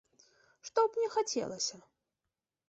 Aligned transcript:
Што 0.69 0.85
б 0.87 1.03
мне 1.03 1.09
хацелася? 1.17 1.77